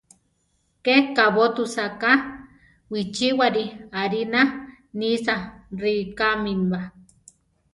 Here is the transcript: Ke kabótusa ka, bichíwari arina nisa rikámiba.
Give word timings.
Ke 0.85 0.95
kabótusa 1.15 1.85
ka, 2.01 2.13
bichíwari 2.91 3.63
arina 4.01 4.41
nisa 4.97 5.35
rikámiba. 5.81 6.81